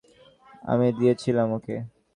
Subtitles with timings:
[0.63, 1.75] আমি দিয়েছিলাম ওকে।